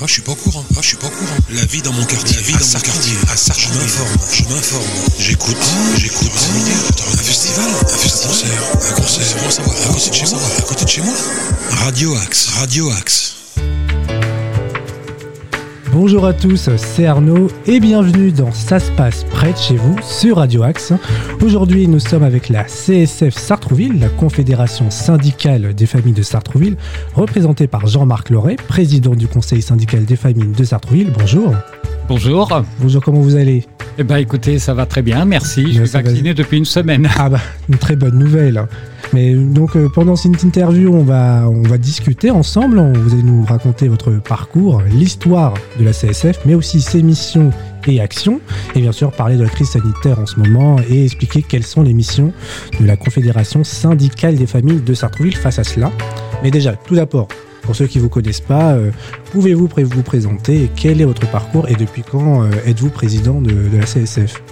[0.00, 0.64] Ah, je suis pas au courant.
[0.76, 1.36] Ah, je suis pas au courant.
[1.50, 2.36] La vie dans mon quartier.
[2.36, 3.14] La vie dans mon quartier.
[3.30, 4.08] À Sartre, je m'informe.
[4.32, 4.84] Je m'informe.
[5.18, 5.56] J'écoute.
[5.60, 6.30] Ah, j'écoute.
[7.12, 7.70] un festival.
[7.70, 8.44] Un festival.
[8.90, 9.36] Un concert.
[9.38, 9.74] Un concert.
[9.84, 10.40] À côté de chez moi.
[10.58, 11.14] À côté de chez moi.
[11.84, 12.48] Radio Axe.
[12.58, 13.43] Radio Axe.
[15.94, 19.96] Bonjour à tous, c'est Arnaud et bienvenue dans Ça se passe près de chez vous
[20.02, 20.92] sur Radio Axe.
[21.40, 26.76] Aujourd'hui, nous sommes avec la CSF Sartrouville, la Confédération syndicale des familles de Sartrouville,
[27.14, 31.12] représentée par Jean-Marc Loret, président du Conseil syndical des familles de Sartrouville.
[31.16, 31.54] Bonjour.
[32.08, 32.62] Bonjour.
[32.80, 33.64] Bonjour, comment vous allez?
[33.96, 35.72] Eh bien écoutez, ça va très bien, merci.
[35.72, 37.08] Je suis vacciné depuis une semaine.
[37.16, 38.66] Ah bah, une très bonne nouvelle.
[39.14, 42.80] Mais donc euh, pendant cette interview, on va, on va discuter ensemble.
[42.96, 47.50] Vous allez nous raconter votre parcours, l'histoire de la CSF, mais aussi ses missions
[47.86, 48.40] et actions.
[48.74, 51.82] Et bien sûr, parler de la crise sanitaire en ce moment et expliquer quelles sont
[51.82, 52.32] les missions
[52.80, 55.92] de la Confédération syndicale des familles de Sartrouville face à cela.
[56.42, 57.28] Mais déjà, tout d'abord,
[57.62, 58.90] pour ceux qui ne vous connaissent pas, euh,
[59.30, 63.84] pouvez-vous vous présenter Quel est votre parcours et depuis quand euh, êtes-vous président de la
[63.84, 64.42] CSF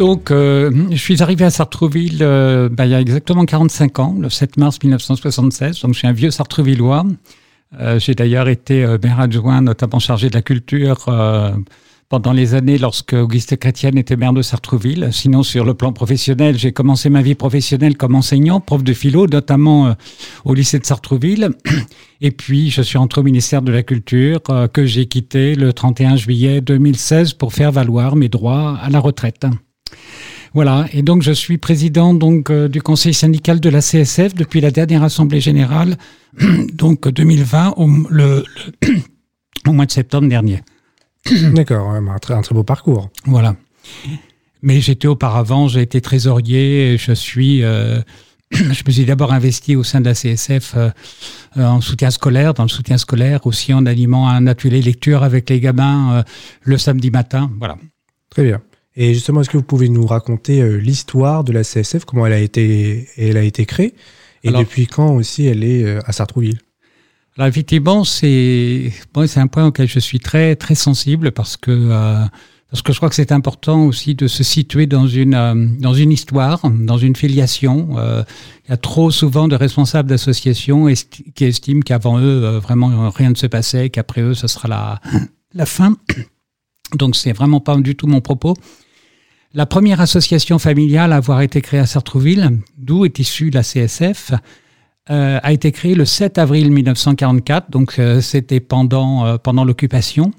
[0.00, 4.16] donc, euh, je suis arrivé à Sartreville euh, bah, il y a exactement 45 ans,
[4.18, 5.82] le 7 mars 1976.
[5.82, 7.04] Donc, je suis un vieux Sartrevillois.
[7.78, 11.04] Euh, j'ai d'ailleurs été maire adjoint, notamment chargé de la culture
[12.08, 15.10] pendant les années lorsque Auguste Chrétienne était maire de Sartreville.
[15.12, 19.26] Sinon, sur le plan professionnel, j'ai commencé ma vie professionnelle comme enseignant, prof de philo,
[19.26, 19.94] notamment
[20.46, 21.50] au lycée de Sartreville.
[22.22, 24.40] Et puis, je suis entré au ministère de la Culture,
[24.72, 29.44] que j'ai quitté le 31 juillet 2016 pour faire valoir mes droits à la retraite.
[30.52, 34.60] Voilà, et donc je suis président donc euh, du conseil syndical de la CSF depuis
[34.60, 35.96] la dernière assemblée générale,
[36.72, 38.44] donc 2020, au, le,
[39.68, 40.62] au mois de septembre dernier.
[41.54, 43.10] D'accord, un, très, un très beau parcours.
[43.26, 43.54] Voilà.
[44.62, 47.62] Mais j'étais auparavant, j'ai été trésorier, je suis...
[47.62, 48.00] Euh,
[48.52, 50.90] je me suis d'abord investi au sein de la CSF euh,
[51.54, 55.60] en soutien scolaire, dans le soutien scolaire, aussi en animant un atelier lecture avec les
[55.60, 56.24] gamins
[56.64, 57.48] le samedi matin.
[57.60, 57.78] Voilà.
[58.28, 58.60] Très bien.
[58.96, 62.32] Et justement, est-ce que vous pouvez nous raconter euh, l'histoire de la CSF, comment elle
[62.32, 63.94] a été, elle a été créée,
[64.42, 66.58] et depuis quand aussi elle est euh, à Sartrouville?
[67.36, 71.70] Alors effectivement, c'est bon, c'est un point auquel je suis très très sensible parce que
[71.70, 72.24] euh,
[72.70, 76.10] parce que je crois que c'est important aussi de se situer dans une dans une
[76.10, 77.96] histoire, dans une filiation.
[77.96, 80.86] il y a trop souvent de responsables d'associations
[81.34, 85.00] qui estiment qu'avant eux vraiment rien ne se passait, qu'après eux ce sera la
[85.54, 85.96] la fin.
[86.94, 88.54] Donc c'est vraiment pas du tout mon propos.
[89.52, 94.32] La première association familiale à avoir été créée à Sartrouville, d'où est issue la CSF,
[95.10, 100.30] euh, a été créée le 7 avril 1944, donc euh, c'était pendant, euh, pendant l'occupation.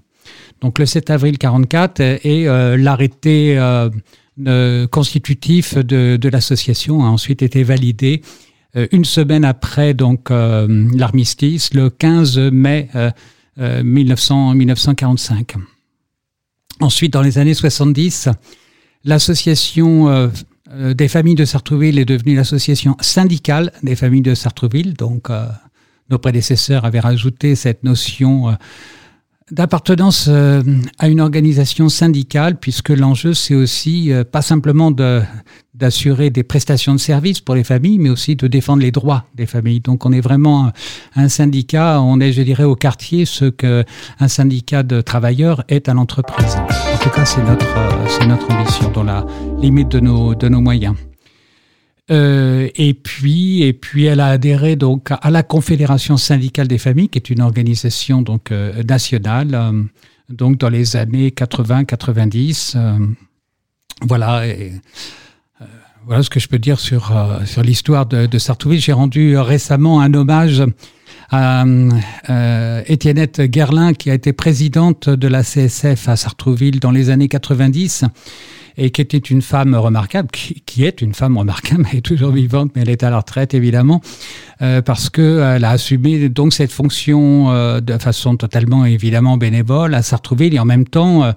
[0.61, 2.45] Donc le 7 avril 1944 et
[2.77, 3.59] l'arrêté
[4.91, 8.21] constitutif de, l'association a ensuite été validé
[8.91, 12.89] une semaine après donc l'armistice, le 15 mai
[13.57, 15.55] 1900, 1945.
[16.79, 18.29] Ensuite, dans les années 70,
[19.03, 20.27] l'association euh,
[20.71, 24.93] euh, des familles de Sartrouville est devenue l'association syndicale des familles de Sartrouville.
[24.93, 25.47] Donc, euh,
[26.09, 28.55] nos prédécesseurs avaient rajouté cette notion
[29.51, 36.99] d'appartenance à une organisation syndicale, puisque l'enjeu, c'est aussi pas simplement d'assurer des prestations de
[36.99, 39.81] services pour les familles, mais aussi de défendre les droits des familles.
[39.81, 40.71] Donc on est vraiment
[41.15, 45.93] un syndicat, on est, je dirais, au quartier ce qu'un syndicat de travailleurs est à
[45.93, 46.55] l'entreprise.
[46.55, 49.25] En tout cas, c'est notre, notre ambition dans la
[49.59, 50.95] limite de nos, de nos moyens.
[52.09, 57.09] Euh, et puis, et puis, elle a adhéré donc à la Confédération syndicale des familles,
[57.09, 59.83] qui est une organisation donc euh, nationale, euh,
[60.29, 62.77] donc dans les années 80-90.
[64.01, 64.43] voilà.
[66.07, 67.13] Voilà ce que je peux dire sur,
[67.45, 68.81] sur l'histoire de, Sartrouville.
[68.81, 70.63] J'ai rendu récemment un hommage
[71.29, 71.63] à
[72.87, 78.05] Étiennette Gerlin, qui a été présidente de la CSF à Sartrouville dans les années 90
[78.77, 82.71] et qui était une femme remarquable, qui, est une femme remarquable, elle est toujours vivante,
[82.75, 84.01] mais elle est à la retraite évidemment,
[84.61, 90.01] euh, parce qu'elle a assumé donc cette fonction euh, de façon totalement évidemment bénévole à
[90.01, 91.31] Sartrouville et en même temps euh,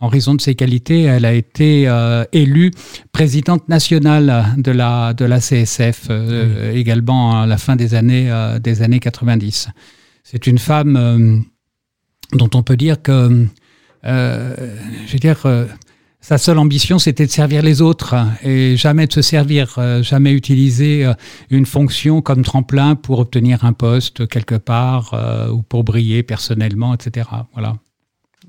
[0.00, 2.70] en raison de ses qualités, elle a été euh, élue
[3.12, 8.58] présidente nationale de la, de la CSF, euh, également à la fin des années, euh,
[8.58, 9.68] des années 90.
[10.24, 11.44] C'est une femme
[12.32, 13.46] dont on peut dire que,
[14.04, 15.66] je veux dire,
[16.20, 21.10] sa seule ambition, c'était de servir les autres et jamais de se servir, jamais utiliser
[21.48, 25.14] une fonction comme tremplin pour obtenir un poste quelque part
[25.50, 27.26] ou pour briller personnellement, etc.
[27.54, 27.74] Voilà.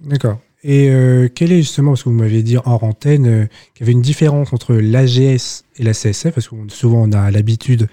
[0.04, 0.40] D'accord.
[0.64, 3.84] Et euh, quel est justement, parce que vous m'aviez dit en antenne euh, qu'il y
[3.84, 7.88] avait une différence entre l'AGS et la CSF, parce que souvent on a l'habitude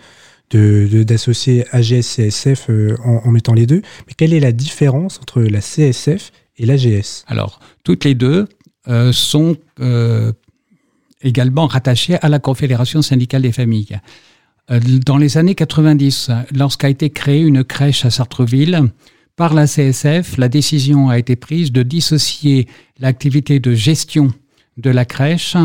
[0.51, 2.71] d'associer AGS CSF
[3.05, 3.83] en, en, mettant les deux.
[4.07, 8.49] Mais quelle est la différence entre la CSF et l'AGS Alors, toutes les deux
[9.13, 9.57] sont
[11.23, 13.99] également rattachées à la Confédération syndicale des familles.
[15.07, 18.91] Dans les années 90, lorsqu'a été créée une crèche à Sartreville,
[19.39, 22.67] par la CSF, la décision a été prise de dissocier
[22.99, 24.33] l'activité de gestion
[24.79, 25.57] de la crèche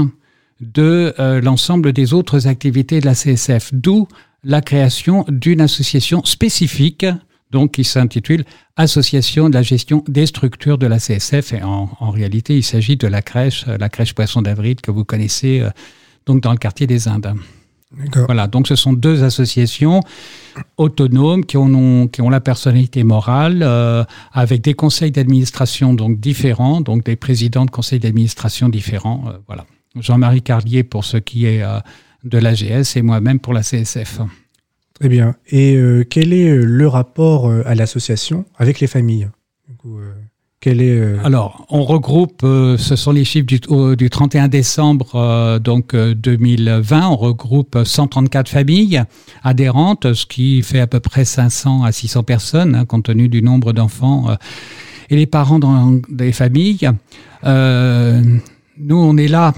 [0.61, 4.07] de euh, l'ensemble des autres activités de la CSF, d'où
[4.43, 7.07] la création d'une association spécifique,
[7.53, 8.43] donc qui s'intitule
[8.75, 11.53] Association de la gestion des structures de la CSF.
[11.53, 15.05] Et en, réalité, il s'agit de la crèche, euh, la crèche Poisson d'Avril que vous
[15.05, 15.69] connaissez euh,
[16.25, 17.35] donc dans le quartier des Indes.
[18.25, 19.99] Voilà, donc ce sont deux associations
[20.77, 26.81] autonomes qui ont, qui ont la personnalité morale, euh, avec des conseils d'administration donc différents,
[26.81, 29.25] donc des présidents de conseils d'administration différents.
[29.27, 29.67] Euh, voilà.
[29.95, 31.63] Jean-Marie Carlier pour ce qui est
[32.23, 34.21] de l'AGS et moi-même pour la CSF.
[34.99, 35.35] Très bien.
[35.49, 35.77] Et
[36.09, 39.29] quel est le rapport à l'association avec les familles?
[40.67, 47.07] Euh, Alors, on regroupe, euh, ce sont les chiffres du, 31 décembre euh, donc 2020,
[47.09, 49.03] on regroupe 134 familles
[49.43, 53.41] adhérentes, ce qui fait à peu près 500 à 600 personnes, hein, compte tenu du
[53.41, 54.27] nombre d'enfants
[55.09, 56.89] et les parents dans des familles.
[57.43, 59.53] nous, on est là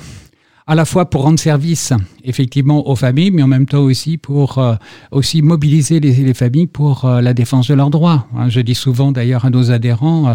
[0.68, 4.58] à la fois pour rendre service effectivement aux familles, mais en même temps aussi pour
[4.58, 4.76] euh,
[5.12, 8.28] aussi mobiliser les, familles pour euh, la défense de leurs droits.
[8.36, 10.34] Hein, je dis souvent d'ailleurs à nos adhérents, euh,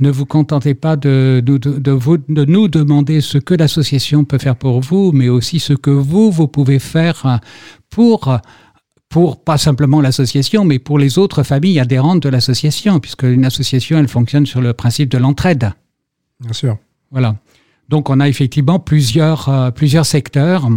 [0.00, 4.38] ne vous contentez pas de, de, de, vous, de, nous demander ce que l'association peut
[4.38, 7.40] faire pour vous, mais aussi ce que vous, vous pouvez faire
[7.88, 8.38] pour
[9.08, 13.98] pour pas simplement l'association, mais pour les autres familles adhérentes de l'association, puisque une association,
[13.98, 15.72] elle fonctionne sur le principe de l'entraide.
[16.38, 16.78] Bien sûr.
[17.10, 17.34] Voilà.
[17.90, 20.68] Donc on a effectivement plusieurs, euh, plusieurs secteurs.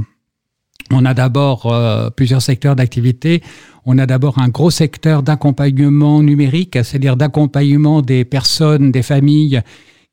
[0.91, 3.43] On a d'abord euh, plusieurs secteurs d'activité.
[3.85, 9.61] On a d'abord un gros secteur d'accompagnement numérique, c'est-à-dire d'accompagnement des personnes, des familles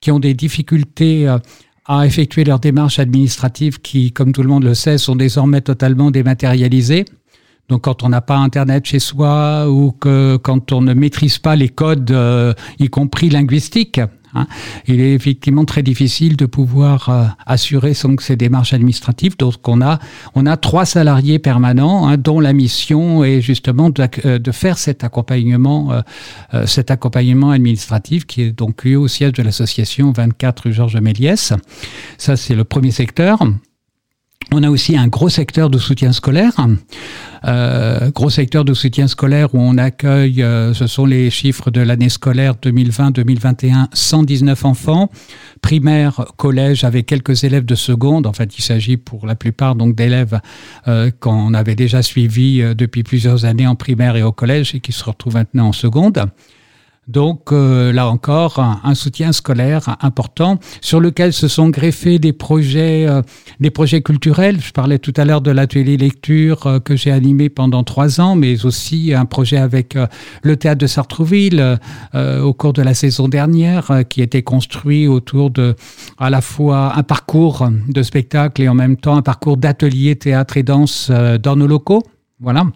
[0.00, 1.38] qui ont des difficultés euh,
[1.86, 6.10] à effectuer leurs démarches administratives qui, comme tout le monde le sait, sont désormais totalement
[6.10, 7.06] dématérialisées.
[7.70, 11.56] Donc quand on n'a pas Internet chez soi ou que quand on ne maîtrise pas
[11.56, 12.14] les codes,
[12.78, 14.00] y compris linguistiques,
[14.34, 14.46] Hein.
[14.86, 19.36] Il est effectivement très difficile de pouvoir euh, assurer son, ces démarches administratives.
[19.36, 19.98] Donc on a,
[20.34, 24.78] on a trois salariés permanents hein, dont la mission est justement de, euh, de faire
[24.78, 25.92] cet accompagnement,
[26.54, 30.96] euh, cet accompagnement administratif qui est donc lieu au siège de l'association 24 rue Georges
[30.96, 31.52] Méliès.
[32.18, 33.42] Ça c'est le premier secteur.
[34.52, 36.52] On a aussi un gros secteur de soutien scolaire,
[37.44, 41.80] euh, gros secteur de soutien scolaire où on accueille, euh, ce sont les chiffres de
[41.80, 45.08] l'année scolaire 2020-2021, 119 enfants,
[45.62, 48.26] primaire, collège avec quelques élèves de seconde.
[48.26, 50.40] En fait, il s'agit pour la plupart donc d'élèves
[50.88, 54.80] euh, qu'on avait déjà suivis euh, depuis plusieurs années en primaire et au collège et
[54.80, 56.24] qui se retrouvent maintenant en seconde.
[57.10, 63.08] Donc euh, là encore, un, soutien scolaire important sur lequel se sont greffés des projets,
[63.08, 63.22] euh,
[63.58, 64.60] des projets culturels.
[64.60, 68.36] Je parlais tout à l'heure de l'atelier lecture euh, que j'ai animé pendant trois ans,
[68.36, 69.98] mais aussi un projet avec
[70.42, 71.78] le théâtre de Sartrouville
[72.14, 75.74] au cours de la saison dernière, qui était construit autour de
[76.18, 80.56] à la fois un parcours de spectacle et en même temps un parcours d'atelier théâtre
[80.56, 82.02] et danse dans nos locaux.
[82.38, 82.66] Voilà.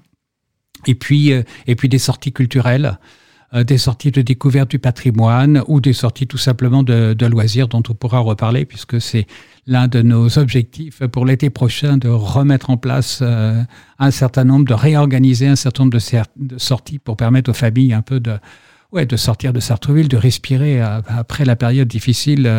[0.86, 2.98] Et puis, et puis des sorties culturelles.
[3.54, 7.82] Euh, des sorties de découverte du patrimoine ou des sorties tout simplement de, loisirs dont
[7.88, 9.26] on pourra reparler puisque c'est
[9.68, 13.62] l'un de nos objectifs pour l'été prochain de remettre en place euh,
[14.00, 15.96] un certain nombre, de réorganiser un certain nombre
[16.36, 18.38] de, sorties pour permettre aux familles un peu de,
[18.90, 22.50] ouais, de sortir de Sartreville, de respirer euh, après la période difficile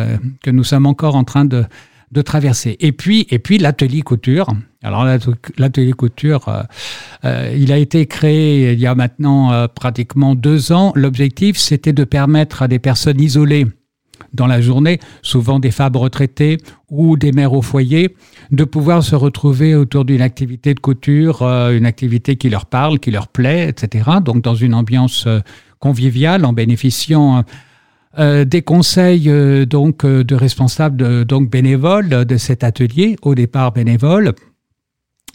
[0.42, 1.66] que nous sommes encore en train de,
[2.12, 2.76] de traverser.
[2.80, 4.48] Et puis, et puis l'atelier couture.
[4.82, 5.04] Alors
[5.58, 6.62] l'atelier couture, euh,
[7.24, 10.92] euh, il a été créé il y a maintenant euh, pratiquement deux ans.
[10.94, 13.66] L'objectif, c'était de permettre à des personnes isolées
[14.32, 16.58] dans la journée, souvent des femmes retraitées
[16.90, 18.14] ou des mères au foyer,
[18.50, 23.10] de pouvoir se retrouver autour d'une activité de couture, une activité qui leur parle, qui
[23.10, 24.10] leur plaît, etc.
[24.24, 25.26] Donc dans une ambiance
[25.80, 27.44] conviviale, en bénéficiant
[28.18, 33.72] euh, des conseils euh, donc euh, de responsables donc bénévoles de cet atelier, au départ
[33.72, 34.32] bénévoles.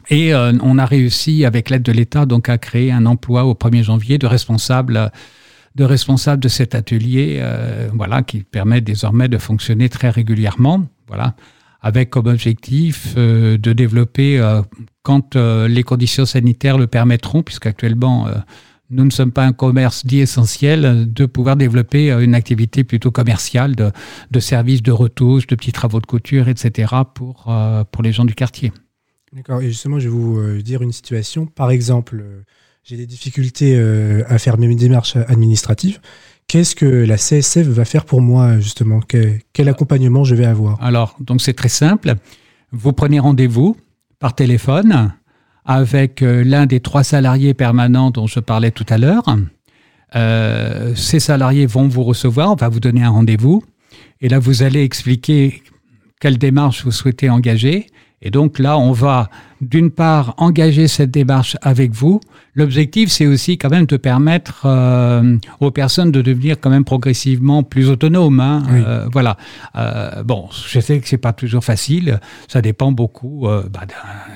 [0.10, 3.84] Et on a réussi, avec l'aide de l'État, donc à créer un emploi au 1er
[3.84, 5.12] janvier de responsables
[5.76, 7.42] de responsables de cet atelier,
[7.94, 11.36] voilà, qui permet désormais de fonctionner très régulièrement, voilà,
[11.82, 14.42] avec comme objectif de développer,
[15.04, 18.28] quand les conditions sanitaires le permettront, puisqu'actuellement
[18.92, 23.10] nous ne sommes pas un commerce dit essentiel, de pouvoir développer euh, une activité plutôt
[23.10, 23.92] commerciale de,
[24.30, 26.94] de services de retouche, de petits travaux de couture, etc.
[27.16, 28.72] pour, euh, pour les gens du quartier.
[29.34, 29.62] D'accord.
[29.62, 31.46] Et justement, je vais vous euh, dire une situation.
[31.46, 32.24] Par exemple,
[32.84, 33.80] j'ai des difficultés
[34.28, 36.00] à faire mes démarches administratives.
[36.48, 39.00] Qu'est-ce que la CSF va faire pour moi, justement?
[39.54, 40.82] Quel, accompagnement je vais avoir?
[40.84, 42.16] Alors, donc c'est très simple.
[42.72, 43.78] Vous prenez rendez-vous
[44.20, 45.14] par téléphone
[45.66, 49.24] avec euh, l'un des trois salariés permanents dont je parlais tout à l'heure.
[50.16, 53.64] Euh, ces salariés vont vous recevoir, on va vous donner un rendez-vous,
[54.20, 55.64] et là vous allez expliquer
[56.20, 57.88] quelle démarche vous souhaitez engager.
[58.22, 59.30] Et donc là, on va
[59.62, 62.20] d'une part engager cette démarche avec vous,
[62.54, 67.64] L'objectif, c'est aussi quand même de permettre euh, aux personnes de devenir quand même progressivement
[67.64, 68.42] plus autonomes.
[68.42, 68.64] Hein.
[68.72, 69.38] Euh, voilà.
[69.78, 72.20] Euh, bon, je sais que c'est pas toujours facile.
[72.50, 73.82] Ça dépend beaucoup bah,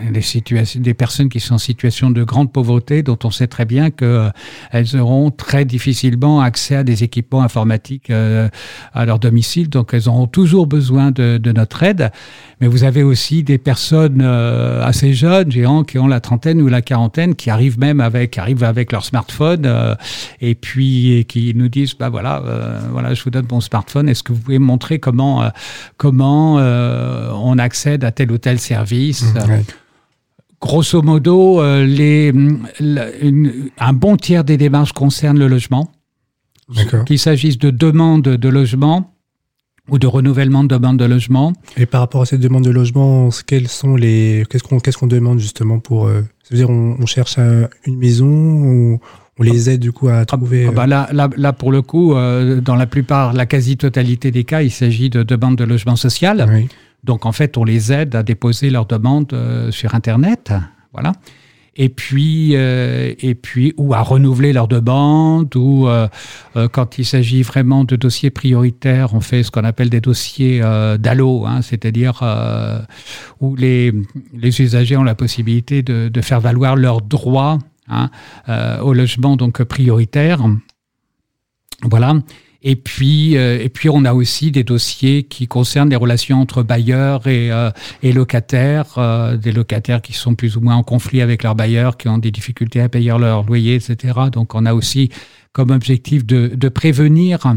[0.09, 3.65] des situations, des personnes qui sont en situation de grande pauvreté, dont on sait très
[3.65, 4.29] bien que
[4.71, 9.69] elles auront très difficilement accès à des équipements informatiques à leur domicile.
[9.69, 12.11] Donc, elles auront toujours besoin de, de notre aide.
[12.61, 16.81] Mais vous avez aussi des personnes assez jeunes, géants, qui ont la trentaine ou la
[16.81, 19.95] quarantaine, qui arrivent même avec, arrivent avec leur smartphone euh,
[20.41, 24.07] et puis qui nous disent bah voilà, euh, voilà, je vous donne mon smartphone.
[24.09, 25.49] Est-ce que vous pouvez me montrer comment euh,
[25.97, 29.63] comment on accède à tel ou tel service mmh,
[30.61, 32.33] Grosso modo, les,
[33.77, 35.91] un bon tiers des démarches concernent le logement.
[37.05, 39.14] Qu'il s'agisse de demande de logement,
[39.89, 41.53] ou de renouvellement de demande de logement.
[41.77, 45.07] Et par rapport à cette demande de logement, quels sont les qu'est-ce qu'on qu'est-ce qu'on
[45.07, 47.37] demande justement pour euh, c'est-à-dire on, cherche
[47.85, 48.99] une maison ou
[49.39, 50.67] on les aide du coup à trouver.
[50.69, 54.43] Ah, bah là, là, là, pour le coup, euh, dans la plupart, la quasi-totalité des
[54.43, 56.67] cas, il s'agit de demandes de logement social.
[57.03, 60.53] Donc en fait, on les aide à déposer leurs demandes euh, sur Internet.
[60.93, 61.13] Voilà
[61.75, 66.07] et puis euh, et puis ou à renouveler leur demande ou euh,
[66.55, 70.61] euh, quand il s'agit vraiment de dossiers prioritaires, on fait ce qu'on appelle des dossiers
[70.99, 72.23] d'allo, hein, c'est-à-dire
[73.41, 73.93] où les,
[74.33, 78.09] les usagers ont la possibilité de, de faire valoir leurs droits hein,
[78.81, 80.41] au logement donc prioritaire.
[81.83, 82.15] Voilà.
[82.67, 86.63] Et puis, euh, et puis, on a aussi des dossiers qui concernent les relations entre
[86.63, 87.69] bailleurs et, euh,
[88.01, 91.95] et locataires, euh, des locataires qui sont plus ou moins en conflit avec leurs bailleurs,
[91.95, 94.13] qui ont des difficultés à payer leur loyer, etc.
[94.31, 95.11] Donc, on a aussi
[95.53, 97.53] comme objectif de, de prévenir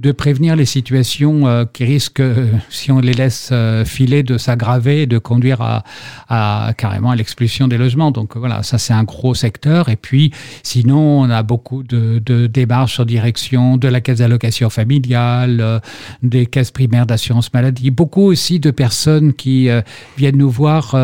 [0.00, 4.38] de prévenir les situations euh, qui risquent, euh, si on les laisse euh, filer, de
[4.38, 5.84] s'aggraver et de conduire à,
[6.28, 8.10] à carrément à l'expulsion des logements.
[8.10, 9.88] Donc voilà, ça c'est un gros secteur.
[9.88, 10.32] Et puis
[10.64, 15.80] sinon, on a beaucoup de, de démarches en direction de la caisse d'allocation familiale,
[16.24, 17.92] des caisses primaires d'assurance maladie.
[17.92, 19.68] Beaucoup aussi de personnes qui
[20.16, 20.96] viennent nous voir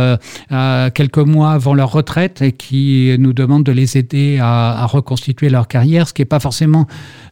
[0.94, 5.48] quelques mois avant leur retraite et qui nous demandent de les aider à, à reconstituer
[5.48, 6.86] leur carrière, ce qui n'est pas forcément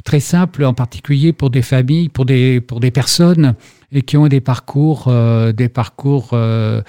[0.04, 3.54] très simple, en particulier pour des familles, pour des, pour des personnes
[3.92, 6.82] et qui ont des parcours, euh, des parcours euh,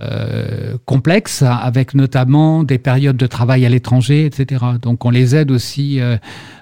[0.00, 4.64] euh, complexes, avec notamment des périodes de travail à l'étranger, etc.
[4.80, 6.00] Donc on les aide aussi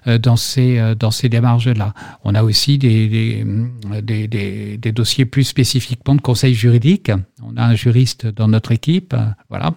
[0.07, 1.95] dans ces, dans ces démarches-là.
[2.25, 7.11] On a aussi des, des, des, des, dossiers plus spécifiquement de conseil juridique.
[7.43, 9.15] On a un juriste dans notre équipe,
[9.49, 9.75] voilà.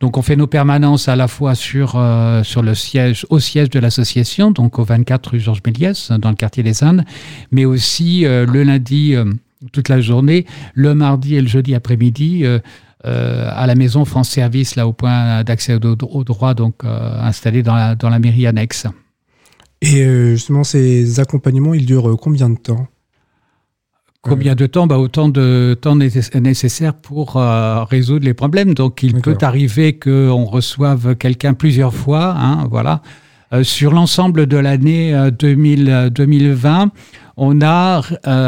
[0.00, 3.68] Donc on fait nos permanences à la fois sur, euh, sur le siège, au siège
[3.70, 7.04] de l'association, donc au 24 rue Georges Méliès, dans le quartier des Indes,
[7.50, 9.24] mais aussi euh, le lundi euh,
[9.72, 12.44] toute la journée, le mardi et le jeudi après-midi
[13.04, 17.96] à la maison France Service, là au point d'accès au, droit, donc installé dans la,
[17.96, 18.86] dans la mairie annexe.
[19.82, 22.86] Et justement, ces accompagnements, ils durent combien de temps?
[24.28, 28.74] Combien de temps bah, Autant de temps nécessaire pour euh, résoudre les problèmes.
[28.74, 32.34] Donc, il peut arriver qu'on reçoive quelqu'un plusieurs fois.
[32.36, 33.00] Hein, voilà.
[33.54, 36.86] Euh, sur l'ensemble de l'année 2020, euh,
[37.38, 38.02] on a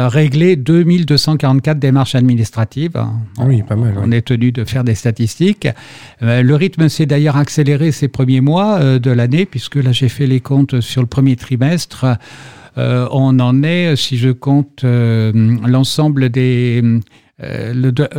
[0.09, 2.93] réglé 2244 démarches administratives.
[2.95, 3.95] Ah oui, pas mal.
[3.97, 5.67] On est tenu de faire des statistiques.
[6.21, 10.41] le rythme s'est d'ailleurs accéléré ces premiers mois de l'année, puisque là, j'ai fait les
[10.41, 12.05] comptes sur le premier trimestre.
[12.77, 16.81] Euh, on en est, si je compte euh, l'ensemble des...
[17.43, 17.73] Euh,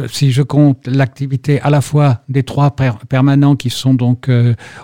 [0.09, 2.75] si je compte l'activité à la fois des trois
[3.09, 4.29] permanents qui sont donc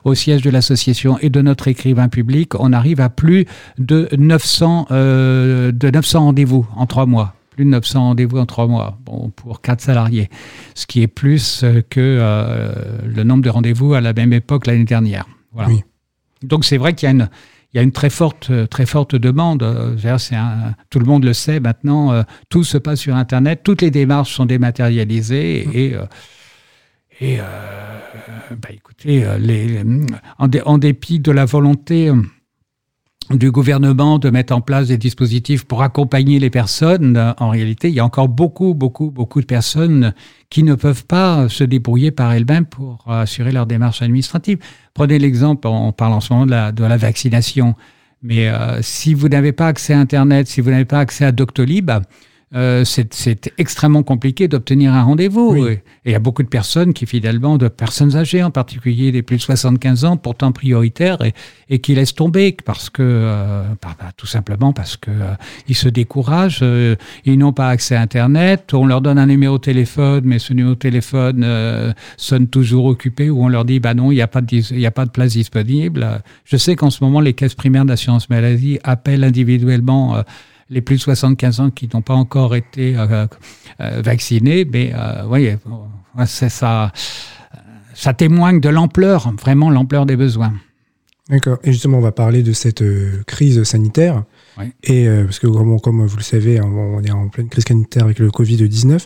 [0.05, 3.47] au siège de l'association et de notre écrivain public, on arrive à plus
[3.79, 8.97] de 900, de 900 rendez-vous en trois mois plus de 900 rendez-vous en trois mois,
[9.05, 10.31] bon, pour quatre salariés,
[10.77, 12.71] ce qui est plus que
[13.05, 15.27] le nombre de rendez-vous à la même époque l'année dernière.
[15.53, 15.75] Voilà.
[16.45, 17.29] Donc c'est vrai qu'il y a une,
[17.73, 19.63] il y a une très forte, très forte demande.
[19.63, 22.13] Un, tout le monde le sait maintenant.
[22.13, 23.61] Euh, tout se passe sur Internet.
[23.63, 25.71] Toutes les démarches sont dématérialisées mmh.
[25.75, 26.05] et euh,
[27.21, 27.45] et euh,
[28.63, 29.83] bah, écoutez, les,
[30.39, 32.13] en, dépit de la volonté
[33.31, 37.35] du gouvernement de mettre en place des dispositifs pour accompagner les personnes.
[37.39, 40.15] En réalité, il y a encore beaucoup, beaucoup, beaucoup de personnes
[40.51, 44.59] qui ne peuvent pas se débrouiller par elles-mêmes pour assurer leur démarche administrative.
[44.95, 47.75] Prenez l'exemple, on parle en ce moment de la, vaccination,
[48.23, 51.33] mais euh, si vous n'avez pas accès à Internet, si vous n'avez pas accès à
[51.33, 51.91] Doctolib,
[52.55, 55.67] euh, c'est extrêmement compliqué d'obtenir un rendez-vous.
[55.67, 59.23] Et il y a beaucoup de personnes qui, finalement, de personnes âgées, en particulier des
[59.23, 61.35] plus de 75 ans, pourtant prioritaires, et,
[61.69, 65.35] et qui laissent tomber parce que, euh, bah, bah, tout simplement parce que euh,
[65.69, 69.59] ils se découragent, euh, ils n'ont pas accès à Internet, on leur donne un numéro
[69.59, 73.81] de téléphone, mais ce numéro de téléphone euh, sonne toujours occupé, ou on leur dit,
[73.81, 76.23] bah non, il n'y a pas de, il y a pas de place disponible.
[76.45, 80.23] Je sais qu'en ce moment, les caisses primaires d'assurance maladie appellent individuellement
[80.71, 83.27] les plus de 75 ans qui n'ont pas encore été euh,
[83.81, 85.51] euh, vaccinés, mais euh, oui,
[86.27, 86.93] c'est ça,
[87.95, 90.53] ça témoigne de l'ampleur, vraiment l'ampleur des besoins.
[91.29, 91.59] D'accord.
[91.63, 92.83] Et justement, on va parler de cette
[93.27, 94.25] crise sanitaire.
[94.59, 94.73] Oui.
[94.83, 98.19] Et parce que comme, comme, vous le savez, on est en pleine crise sanitaire avec
[98.19, 99.05] le Covid-19.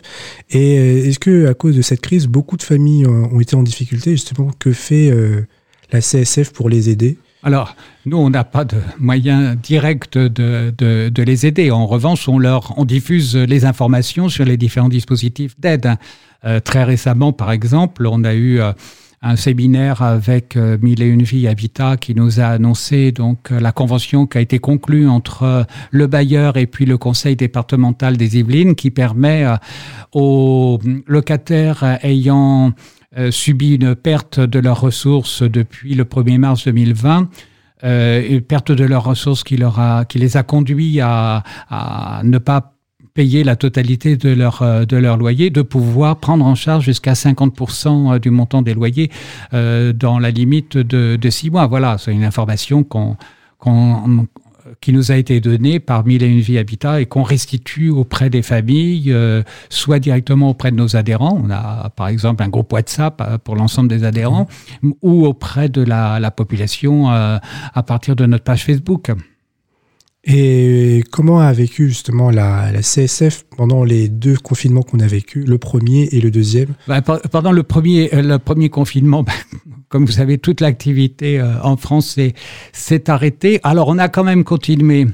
[0.51, 4.11] Et est-ce que à cause de cette crise, beaucoup de familles ont été en difficulté?
[4.11, 5.11] Justement, que fait
[5.91, 7.17] la CSF pour les aider?
[7.43, 11.71] Alors, nous, on n'a pas de moyens directs de, de, de, les aider.
[11.71, 15.95] En revanche, on, leur, on diffuse les informations sur les différents dispositifs d'aide.
[16.45, 18.71] Euh, très récemment, par exemple, on a eu euh,
[19.23, 23.59] un séminaire avec euh, Mille et une vies Habitat qui nous a annoncé donc euh,
[23.59, 28.17] la convention qui a été conclue entre euh, le bailleur et puis le conseil départemental
[28.17, 29.45] des Yvelines qui permet
[30.11, 32.71] aux locataires ayant euh,
[33.31, 37.29] subi une perte de leurs ressources depuis le 1er mars 2020.
[37.83, 42.21] Euh, une perte de leurs ressources qui, leur a, qui les a conduits à, à
[42.23, 42.73] ne pas
[43.13, 47.13] payer la totalité de leur, euh, de leur loyer, de pouvoir prendre en charge jusqu'à
[47.13, 49.11] 50% du montant des loyers
[49.53, 51.67] euh, dans la limite de, de six mois.
[51.67, 53.17] Voilà, c'est une information qu'on
[53.59, 54.27] qu'on
[54.81, 58.29] qui nous a été donné par Mille et une vie Habitat et qu'on restitue auprès
[58.29, 61.39] des familles, euh, soit directement auprès de nos adhérents.
[61.43, 64.47] On a par exemple un groupe WhatsApp euh, pour l'ensemble des adhérents,
[65.01, 67.37] ou auprès de la, la population euh,
[67.73, 69.11] à partir de notre page Facebook.
[70.25, 75.43] Et comment a vécu justement la, la, CSF pendant les deux confinements qu'on a vécu,
[75.43, 76.75] le premier et le deuxième?
[76.87, 79.33] Ben, Pendant le premier, le premier confinement, ben,
[79.89, 82.17] comme vous savez, toute l'activité euh, en France
[82.71, 83.59] s'est arrêtée.
[83.63, 85.07] Alors on a quand même continué.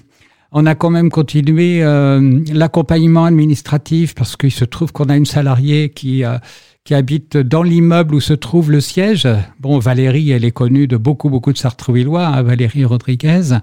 [0.51, 5.25] On a quand même continué euh, l'accompagnement administratif parce qu'il se trouve qu'on a une
[5.25, 6.37] salariée qui euh,
[6.83, 9.27] qui habite dans l'immeuble où se trouve le siège.
[9.59, 13.57] Bon, Valérie, elle est connue de beaucoup beaucoup de Sartrouvillois, hein, Valérie Rodriguez.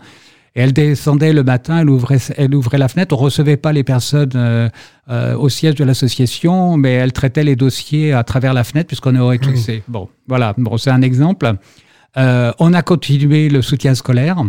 [0.57, 3.15] Et elle descendait le matin, elle ouvrait, elle ouvrait la fenêtre.
[3.15, 4.71] On recevait pas les personnes euh,
[5.11, 9.15] euh, au siège de l'association, mais elle traitait les dossiers à travers la fenêtre puisqu'on
[9.17, 9.83] aurait tous oui.
[9.87, 11.53] Bon, voilà, bon, c'est un exemple.
[12.17, 14.43] Euh, on a continué le soutien scolaire.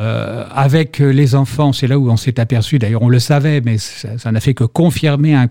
[0.00, 3.78] Euh, avec les enfants, c'est là où on s'est aperçu, d'ailleurs on le savait, mais
[3.78, 5.48] ça n'a fait que confirmer un,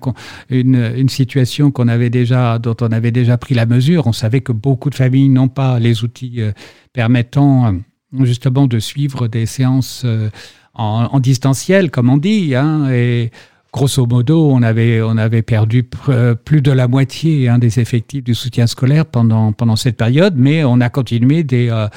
[0.50, 4.08] une, une, situation qu'on avait déjà, dont on avait déjà pris la mesure.
[4.08, 6.54] On savait que beaucoup de familles n'ont pas les outils euh,
[6.94, 7.76] permettant
[8.22, 10.30] justement de suivre des séances euh,
[10.74, 12.56] en, distanciel, comme on dit.
[12.56, 13.32] Hein, et
[13.74, 18.34] grosso modo, on avait, on avait perdu plus de la moitié hein, des effectifs du
[18.34, 21.88] soutien scolaire pendant, pendant cette période, mais on a continué des, euh,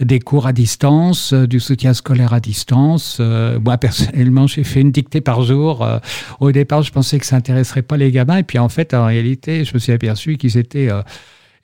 [0.00, 3.18] des cours à distance, euh, du soutien scolaire à distance.
[3.20, 5.82] Euh, moi, personnellement, j'ai fait une dictée par jour.
[5.82, 5.98] Euh,
[6.40, 9.06] au départ, je pensais que ça intéresserait pas les gamins, et puis en fait, en
[9.06, 10.90] réalité, je me suis aperçu qu'ils étaient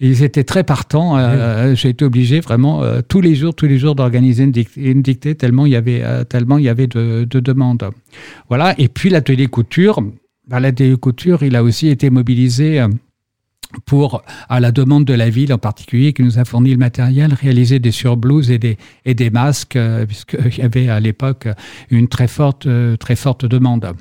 [0.01, 1.17] ils étaient très partants.
[1.17, 1.77] Euh, oui.
[1.77, 5.03] J'ai été obligé vraiment euh, tous les jours, tous les jours d'organiser une, dict une,
[5.03, 7.91] dictée tellement il y avait euh, tellement il y avait de, de demandes.
[8.49, 8.75] Voilà.
[8.79, 10.01] Et puis l'atelier couture,
[10.47, 12.89] bah, l'atelier couture, il a aussi été mobilisé euh,
[13.85, 17.35] pour, à la demande de la ville en particulier, qui nous a fourni le matériel,
[17.35, 21.49] réaliser des surblouses et des, et des masques, euh, puisqu'il y avait à l'époque
[21.91, 23.93] une très forte, euh, très forte demande.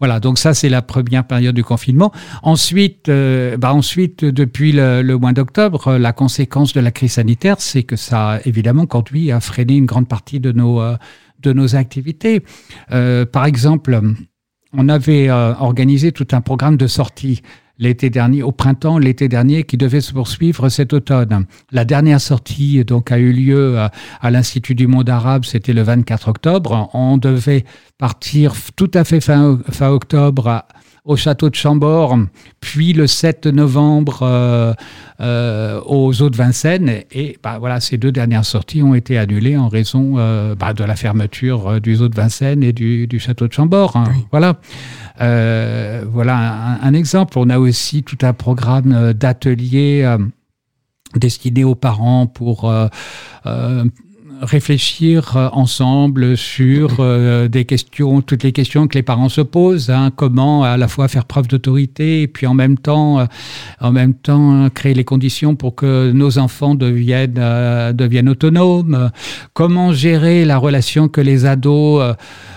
[0.00, 2.10] Voilà, donc ça c'est la première période du confinement.
[2.42, 7.82] Ensuite, euh, bah ensuite depuis le, mois d'octobre, la conséquence de la crise sanitaire, c'est
[7.82, 10.96] que ça a évidemment conduit à freiner une grande partie de nos euh,
[11.42, 12.42] de nos activités.
[12.92, 14.00] Euh, par exemple,
[14.72, 17.42] on avait euh, organisé tout un programme de sortie
[17.80, 21.46] l'été dernier, au printemps, l'été dernier, qui devait se poursuivre cet automne.
[21.72, 23.90] La dernière sortie donc a eu lieu à,
[24.20, 26.90] à l'Institut du monde arabe, c'était le 24 octobre.
[26.94, 27.64] On devait
[27.98, 30.68] partir tout à fait fin, fin octobre à,
[31.04, 32.18] au château de Chambord,
[32.60, 34.74] puis le 7 novembre euh,
[35.20, 37.02] euh, aux eaux de Vincennes.
[37.10, 40.84] Et bah, voilà, ces deux dernières sorties ont été annulées en raison euh, bah, de
[40.84, 43.96] la fermeture du zoo de Vincennes et du, du château de Chambord.
[43.96, 44.04] Hein.
[44.14, 44.26] Oui.
[44.30, 44.56] Voilà.
[45.18, 47.38] Voilà un, un, exemple.
[47.38, 50.18] On a aussi tout un programme d'ateliers euh,
[51.16, 52.72] destiné aux parents pour
[54.40, 59.90] réfléchir euh, ensemble sur euh, des questions, toutes les questions que les parents se posent.
[59.90, 63.26] Hein, comment à la fois faire preuve d'autorité et puis en même temps,
[63.80, 67.34] en même temps créer les conditions pour que nos enfants deviennent
[67.92, 69.10] deviennent autonomes.
[69.54, 72.14] Comment gérer la relation que les ados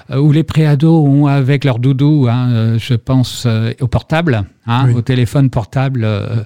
[0.10, 2.28] ou les préados ont avec leur doudou.
[2.30, 3.48] Hein, je pense
[3.80, 4.46] au portable.
[4.66, 6.38] Hein, au téléphone portable euh,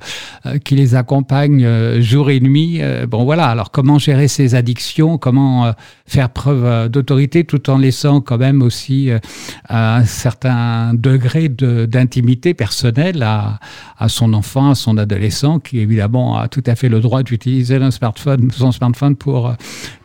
[0.47, 2.81] euh, qui les accompagne euh, jour et nuit.
[3.07, 5.71] bon voilà, alors comment gérer ces addictions, comment
[6.07, 9.11] faire preuve d'autorité tout en laissant quand même aussi
[9.69, 13.59] un certain degré d'intimité personnelle à,
[13.99, 17.79] à, son enfant, à son adolescent, qui évidemment a tout à fait le droit d'utiliser
[17.91, 19.53] smartphone, son smartphone pour,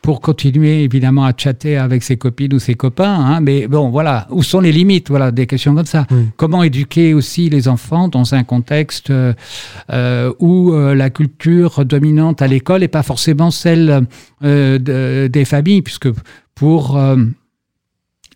[0.03, 3.15] pour continuer évidemment à chatter avec ses copines ou ses copains.
[3.15, 6.07] Hein, mais bon, voilà, où sont les limites Voilà, des questions comme ça.
[6.37, 12.47] Comment éduquer aussi les enfants dans un contexte euh, où euh, la culture dominante à
[12.47, 14.07] l'école n'est pas forcément celle
[14.45, 16.09] euh, des familles, puisque
[16.55, 17.01] pour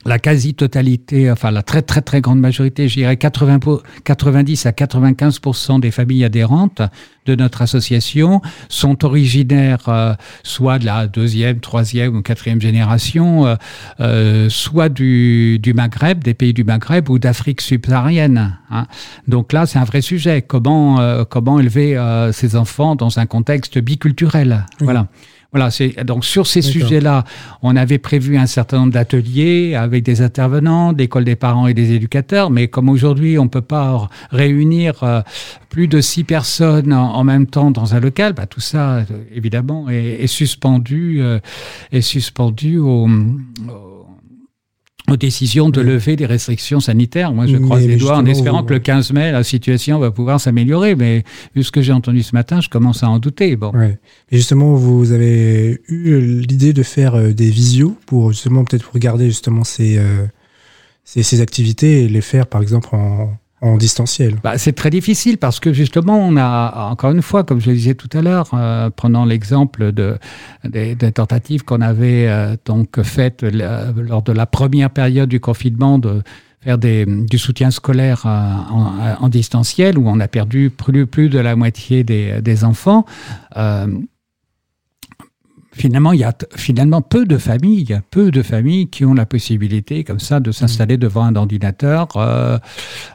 [0.06, 3.58] la quasi-totalité, enfin la très très très grande majorité, je dirais 80,
[4.04, 5.40] 90 à 95
[5.80, 6.82] des familles adhérentes
[7.26, 13.56] de notre association sont originaires euh, soit de la deuxième, troisième ou quatrième génération, euh,
[14.00, 18.58] euh, soit du, du, Maghreb, des pays du Maghreb ou d'Afrique subsaharienne.
[18.70, 18.86] Hein.
[19.26, 20.42] Donc là, c'est un vrai sujet.
[20.42, 21.98] Comment comment élever
[22.32, 24.64] ces enfants dans un contexte biculturel?
[24.80, 25.08] Voilà.
[25.52, 27.24] Voilà, c'est donc sur ces sujets-là,
[27.62, 31.92] on avait prévu un certain nombre d'ateliers avec des intervenants, d'écoles des parents et des
[31.92, 35.22] éducateurs, mais comme aujourd'hui on peut pas réunir euh,
[35.70, 39.04] plus de six personnes en, même temps dans un local, bah, tout ça
[39.34, 41.38] évidemment est, suspendu, euh,
[41.92, 43.08] est suspendu au
[45.10, 47.32] aux décisions de lever des restrictions sanitaires.
[47.32, 50.40] Moi, je croise les doigts en espérant que le 15 mai, la situation va pouvoir
[50.40, 50.94] s'améliorer.
[50.94, 53.56] Mais vu ce que j'ai entendu ce matin, je commence à en douter.
[53.56, 53.70] Bon.
[53.72, 53.98] Ouais.
[54.30, 59.26] Et justement, vous avez eu l'idée de faire euh, des visios pour justement peut-être regarder
[59.26, 60.26] justement ces, euh,
[61.04, 63.36] ces, ces activités et les faire, par exemple, en,
[63.76, 64.36] distanciel.
[64.42, 67.76] Bah, C'est très difficile parce que justement, on a, encore une fois, comme je le
[67.76, 70.18] disais tout à l'heure, euh, prenant l'exemple de,
[70.64, 76.22] des, tentatives qu'on avait euh, donc faites lors de la première période du confinement de
[76.60, 82.04] faire du soutien scolaire euh, en, distanciel, où on a perdu plus, de la moitié
[82.04, 83.04] des enfants
[85.76, 90.04] finalement, il y a finalement peu de familles, peu de familles qui ont la possibilité
[90.04, 92.08] comme ça de s'installer devant un ordinateur.
[92.16, 92.58] Euh,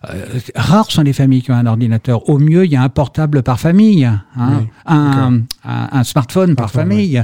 [0.10, 2.30] euh, rares sont les familles qui ont un ordinateur.
[2.30, 7.24] Au mieux, il y a un portable par famille, hein, un, un, smartphone par famille.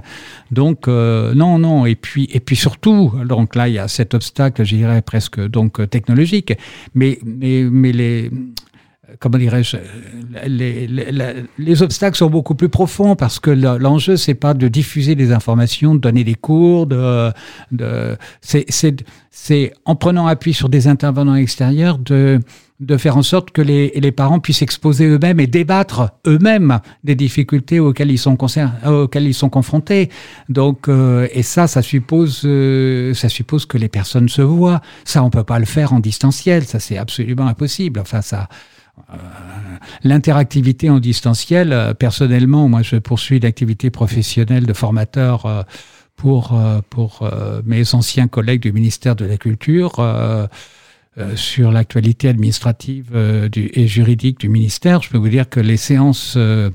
[0.52, 1.86] Donc euh, non, non.
[1.86, 5.40] Et puis et puis surtout, donc là, il y a cet obstacle, je dirais presque
[5.40, 6.54] donc technologique.
[6.96, 8.32] Mais mais mais les
[9.20, 9.78] comment dirais-je,
[10.46, 10.88] les,
[11.58, 15.96] les, obstacles sont beaucoup plus profonds parce que l'enjeu, c'est pas de diffuser des informations,
[15.96, 17.32] de donner des cours, de,
[17.72, 22.40] de c'est en prenant appui sur des intervenants extérieurs de
[22.80, 27.16] de faire en sorte que les, les parents puissent exposer eux-mêmes et débattre eux-mêmes des
[27.16, 28.38] difficultés auxquelles ils sont
[28.86, 30.10] auxquelles ils sont confrontés.
[30.48, 34.82] Donc, euh, et ça, ça suppose, euh, ça suppose que les personnes se voient.
[35.06, 36.66] Ça, on peut pas le faire en distanciel.
[36.66, 38.00] Ça, c'est absolument impossible.
[38.00, 38.48] Enfin, ça,
[40.04, 45.62] l'interactivité en distanciel, euh, personnellement, moi je poursuis l'activité professionnelle de formateur euh,
[46.16, 47.30] pour, pour
[47.64, 50.00] mes anciens collègues du ministère de la Culture.
[51.20, 55.60] Euh, sur l'actualité administrative euh, du, et juridique du ministère, je peux vous dire que
[55.60, 56.70] les séances, euh,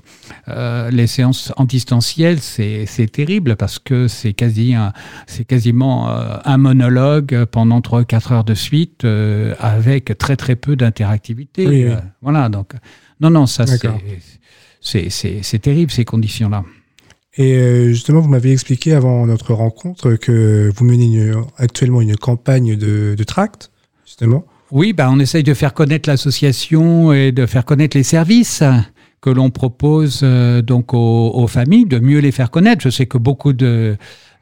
[0.90, 4.74] les séances en distanciel, c'est terrible parce que c'est quasi
[5.28, 9.04] c'est quasiment un monologue pendant 3-4 heures de suite
[9.60, 11.94] avec très très peu d'interactivité.
[12.20, 12.72] voilà, donc
[13.20, 13.64] non, non, ça
[14.80, 16.64] c'est terrible ces conditions-là.
[17.36, 23.14] Et justement, vous m'avez expliqué avant notre rencontre que vous menez actuellement une campagne de,
[23.16, 23.24] de
[24.72, 28.62] oui, bah, on essaye de faire connaître l'association et de faire connaître les services
[29.20, 32.82] que l'on propose euh, donc aux, familles, de mieux les faire connaître.
[32.82, 33.96] Je sais que beaucoup de,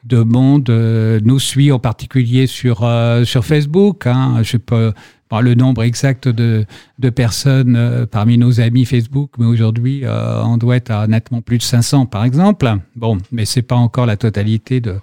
[0.05, 4.07] de monde euh, nous suit en particulier sur, euh, sur Facebook.
[4.07, 4.43] Hein.
[4.43, 4.93] Je peux
[5.29, 6.67] pas le nombre exact de,
[6.99, 11.63] de personnes parmi nos amis Facebook, mais aujourd'hui, on doit être à nettement plus de
[11.63, 12.69] 500 par exemple.
[12.97, 14.97] Bon, mais c'est pas encore la totalité de,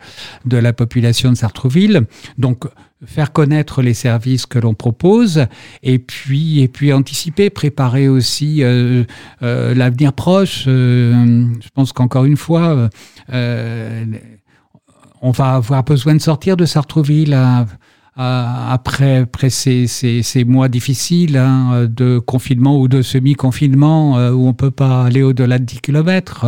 [0.46, 2.02] de la population de Sartrouville.
[2.38, 2.66] Donc,
[3.06, 5.46] faire connaître les services que l'on propose
[5.84, 9.04] et puis et puis anticiper, préparer aussi euh,
[9.44, 10.66] euh, l'avenir proche.
[10.68, 12.90] Euh, je pense qu'encore une fois,
[15.22, 17.38] on va avoir besoin de sortir de Sartreville.
[18.16, 24.72] après, après ces, ces, mois difficiles hein, de confinement ou de semi-confinement où on peut
[24.72, 26.46] pas aller au-delà de 10 kilomètres,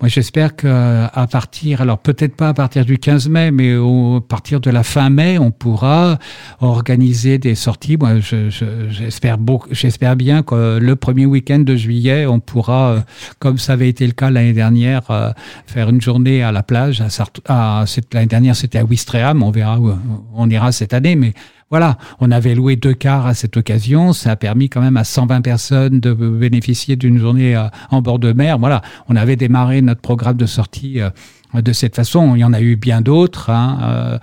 [0.00, 4.20] moi j'espère qu'à partir, alors peut-être pas à partir du 15 mai, mais au, à
[4.20, 6.18] partir de la fin mai, on pourra
[6.60, 7.96] organiser des sorties.
[7.98, 9.36] Moi, j'espère
[9.70, 13.04] j'espère bien que le premier week-end de juillet, on pourra,
[13.38, 15.34] comme ça avait été le cas l'année dernière,
[15.66, 17.02] faire une journée à la plage.
[17.46, 19.42] À, l'année dernière, c'était à Ouistreham.
[19.42, 19.92] On verra où
[20.34, 21.34] on ira cette année, mais
[21.70, 24.12] voilà, on avait loué deux cars à cette occasion.
[24.12, 28.18] Ça a permis quand même à 120 personnes de bénéficier d'une journée euh, en bord
[28.18, 28.58] de mer.
[28.58, 31.10] Voilà, on avait démarré notre programme de sortie euh,
[31.54, 32.34] de cette façon.
[32.34, 33.50] Il y en a eu bien d'autres.
[33.50, 34.18] Hein,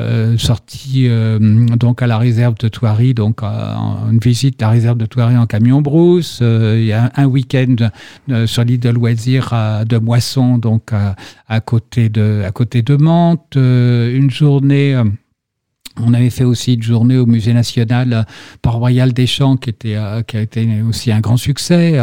[0.00, 0.36] euh,
[1.76, 5.46] donc à la réserve de Thoiry, donc une visite à la réserve de Thoiry en
[5.46, 6.38] camion brousse.
[6.40, 7.90] il y a un, week-end
[8.46, 9.52] sur l'île de loisirs
[9.86, 10.92] de Moisson, donc
[11.48, 13.56] à, côté de à côté de Mantes.
[13.56, 14.96] une journée
[15.98, 18.22] on avait fait aussi une journée au Musée national euh,
[18.62, 21.98] par Royal des Champs, qui, était, euh, qui a été aussi un grand succès.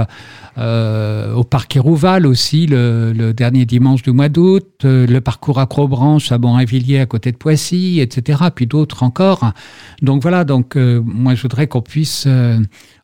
[0.57, 4.67] Euh, au Parc Hérouval aussi, le, dernier dimanche du mois d'août.
[4.83, 8.45] le parcours Acrobranche à Bon-Ravilliers, à côté de Poissy, etc.
[8.53, 9.51] Puis d'autres encore.
[10.01, 12.27] Donc voilà, donc moi je voudrais qu'on puisse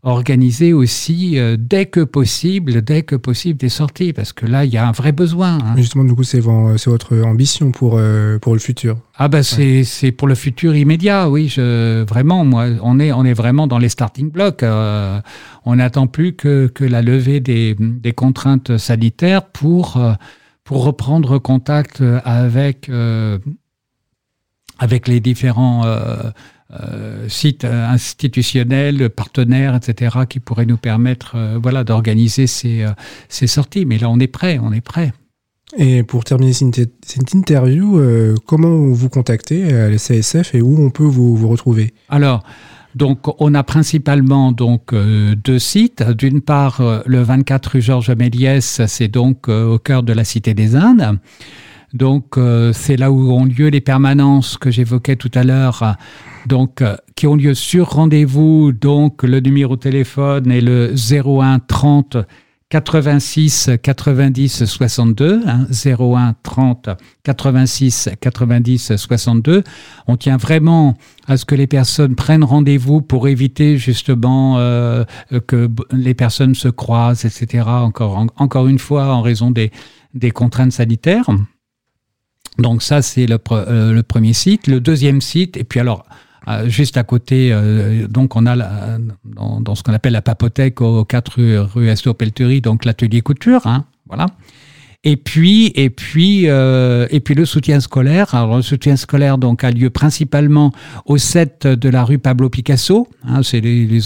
[0.04, 4.74] organiser aussi euh, dès que possible, dès que possible des sorties, parce que là, il
[4.74, 5.58] y a un vrai besoin.
[5.58, 5.76] Hein.
[5.78, 8.98] Justement, du coup, c'est votre ambition pour, euh, pour le futur.
[9.18, 11.48] Ah ben c'est pour le futur immédiat, oui.
[11.48, 14.64] Je, vraiment, moi, on est, on est vraiment dans les starting blocks.
[14.64, 15.22] Euh,
[15.66, 20.02] on n'attend plus que, que la levée des, des contraintes sanitaires pour,
[20.64, 22.90] pour reprendre contact avec,
[24.80, 25.84] avec les différents
[26.82, 32.90] euh, sites institutionnels, partenaires, etc., qui pourraient nous permettre euh, voilà, d'organiser ces, euh,
[33.30, 33.86] ces, sorties.
[33.86, 35.14] Mais là, on est prêt, on est prêt.
[35.78, 38.00] Et pour terminer cette interview,
[38.46, 41.96] comment vous contactez à la CSF et où on peut vous, vous retrouver?
[42.10, 42.44] Alors,
[42.96, 46.04] donc, on a principalement donc deux sites.
[46.04, 50.76] D'une part, le 24 rue Georges Méliès, c'est donc au cœur de la Cité des
[50.76, 51.18] Indes.
[51.94, 52.36] Donc,
[52.74, 55.98] c'est là où ont lieu les permanences que j'évoquais tout à l'heure
[56.46, 58.72] donc euh, qui ont lieu sur rendez-vous.
[58.72, 62.18] Donc le numéro de téléphone est le 01 30
[62.74, 66.90] 86 90 62, 01 30
[67.22, 69.64] 86 90 62.
[70.08, 75.04] On tient vraiment à ce que les personnes prennent rendez-vous pour éviter justement euh,
[75.46, 77.64] que les personnes se croisent, etc.
[77.68, 79.72] Encore, encore une fois, en raison des,
[80.16, 81.30] des contraintes sanitaires.
[82.58, 84.66] Donc ça, c'est le, euh, le, premier site.
[84.66, 86.06] Le deuxième site, et puis alors,
[86.66, 88.56] juste à côté, euh, donc on a
[89.26, 94.26] dans, ce qu'on appelle la papothèque aux 4 rue, rue donc l'atelier couture, hein, voilà.
[95.06, 98.34] Et puis, et puis, euh, et puis le soutien scolaire.
[98.36, 100.72] Alors le soutien scolaire donc a lieu principalement
[101.06, 103.10] au 7 de la rue Pablo Picasso.
[103.28, 104.00] Hein, c'est les, les,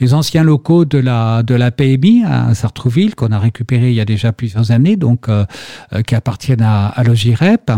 [0.00, 4.02] les, anciens locaux de la de la PMI à Sartrouville qu'on a récupéré il y
[4.02, 5.46] a déjà plusieurs années, donc euh,
[5.94, 7.72] euh, qui appartiennent à, à l'Ogirep.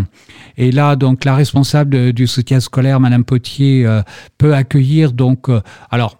[0.57, 3.87] Et là, donc la responsable du soutien scolaire, Madame Potier,
[4.39, 5.49] peut accueillir donc
[5.91, 6.17] alors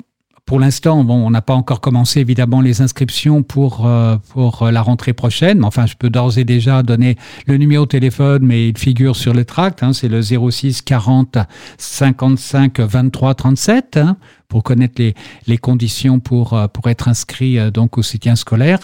[0.47, 4.81] pour l'instant, bon, on n'a pas encore commencé évidemment les inscriptions pour euh, pour la
[4.81, 5.59] rentrée prochaine.
[5.59, 9.17] Mais enfin, je peux d'ores et déjà donner le numéro de téléphone, mais il figure
[9.17, 9.83] sur le tract.
[9.83, 11.39] Hein, c'est le 06 40
[11.79, 15.15] 55 23 37 hein, pour connaître les,
[15.49, 18.79] les conditions pour euh, pour être inscrit euh, donc au soutien scolaire.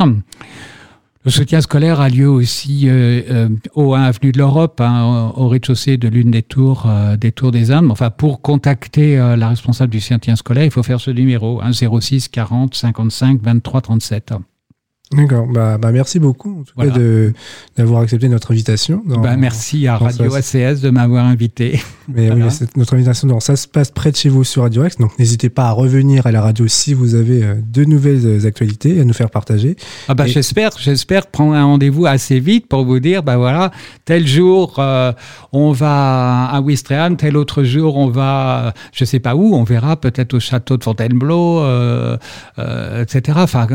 [1.24, 5.46] Le soutien scolaire a lieu aussi euh, euh, au 1 avenue de l'Europe, hein, au
[5.46, 7.92] rez-de-chaussée de l'une des tours euh, des tours des Indes.
[7.92, 12.26] Enfin, pour contacter la responsable du soutien scolaire, il faut faire ce numéro, hein, 06
[12.26, 14.34] 40 55 23 37.
[15.12, 15.46] D'accord.
[15.46, 17.32] Bah, bah, merci beaucoup en tout
[17.76, 19.02] d'avoir accepté notre invitation.
[19.06, 21.80] bah, merci à Radio ACS de m'avoir invité.
[22.08, 22.42] Mais oui,
[22.76, 23.28] notre invitation.
[23.28, 24.98] Donc, ça se passe près de chez vous sur Radio X.
[24.98, 28.46] Donc n'hésitez pas à revenir à la radio si vous avez euh, de nouvelles euh,
[28.46, 29.76] actualités à nous faire partager.
[30.08, 33.70] Ah bah, j'espère, j'espère prendre un rendez-vous assez vite pour vous dire, bah voilà,
[34.04, 35.12] tel jour euh,
[35.52, 39.96] on va à Ouistreham, tel autre jour on va, je sais pas où, on verra
[39.96, 41.64] peut-être au château de Fontainebleau,
[43.00, 43.38] etc.
[43.42, 43.66] Enfin,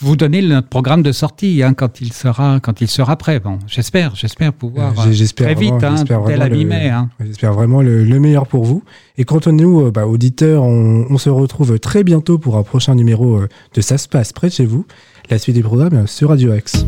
[0.00, 3.38] vous donnez notre programme programme de sortie hein, quand il sera quand il sera prêt.
[3.38, 6.42] Bon, j'espère, j'espère pouvoir euh, très vite, hein, tel
[6.90, 7.08] hein.
[7.20, 8.82] J'espère vraiment le, meilleur pour vous.
[9.16, 12.96] Et quant à nous, euh, bah, auditeurs, on, se retrouve très bientôt pour un prochain
[12.96, 14.84] numéro euh, de Ça se passe près de chez vous.
[15.30, 16.84] La suite des programmes sur Radio X.